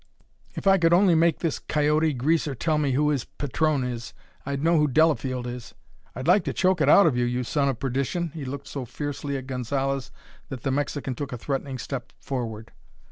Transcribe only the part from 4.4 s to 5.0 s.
I'd know who